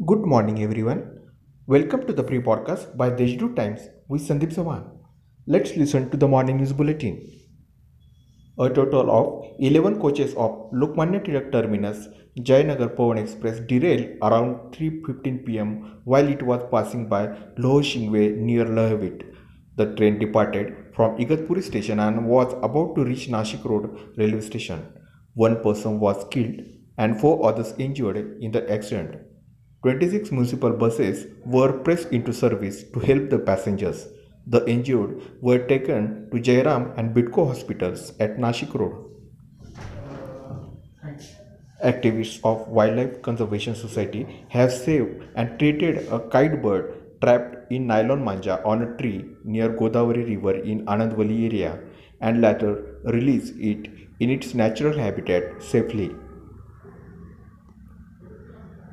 [0.00, 1.20] Good morning, everyone.
[1.66, 4.84] Welcome to the pre podcast by Deshdoot Times with Sandeep Sawan.
[5.46, 7.20] Let's listen to the morning news bulletin.
[8.58, 12.08] A total of 11 coaches of Lokmanya Tilak Terminus
[12.38, 17.20] Jayanagar Pawan Express derailed around 3:15 pm while it was passing by
[17.58, 19.26] Loh Shingwe near Lahavit.
[19.76, 24.86] The train departed from Igatpuri station and was about to reach Nashik Road railway station.
[25.34, 26.64] One person was killed
[26.96, 29.28] and four others injured in the accident.
[29.82, 34.06] 26 municipal buses were pressed into service to help the passengers.
[34.46, 39.08] The injured were taken to Jairam and Bytco hospitals at Nashik Road.
[41.84, 48.24] Activists of Wildlife Conservation Society have saved and treated a kite bird trapped in nylon
[48.24, 51.80] manja on a tree near Godavari River in Anandwali area
[52.20, 56.14] and later released it in its natural habitat safely.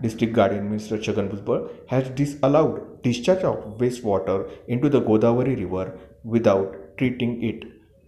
[0.01, 6.97] District Guardian Minister Chhagan Bhujbal has disallowed discharge of wastewater into the Godavari River without
[6.97, 7.65] treating it.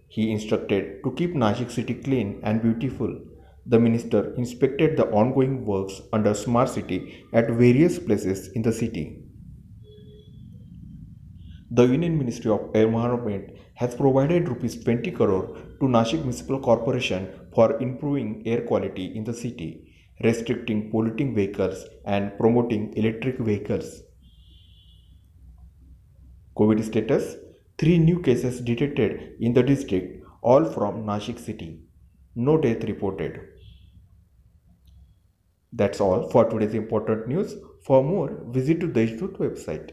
[0.08, 3.20] He instructed to keep Nashik city clean and beautiful.
[3.66, 9.18] The minister inspected the ongoing works under Smart City at various places in the city.
[11.70, 17.80] The Union Ministry of Environment has provided rupees 20 crore to Nashik Municipal Corporation for
[17.80, 19.91] improving air quality in the city
[20.24, 24.02] restricting polluting vehicles and promoting electric vehicles.
[26.56, 27.36] COVID status
[27.78, 31.80] 3 new cases detected in the district, all from Nashik city.
[32.34, 33.40] No death reported.
[35.72, 37.54] That's all for today's important news.
[37.84, 39.90] For more, visit to Deshdoot website.